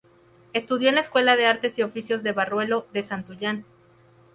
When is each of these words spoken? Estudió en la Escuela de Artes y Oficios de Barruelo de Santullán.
Estudió 0.53 0.89
en 0.89 0.95
la 0.95 1.01
Escuela 1.01 1.35
de 1.35 1.45
Artes 1.45 1.77
y 1.77 1.83
Oficios 1.83 2.23
de 2.23 2.31
Barruelo 2.31 2.87
de 2.91 3.03
Santullán. 3.03 3.65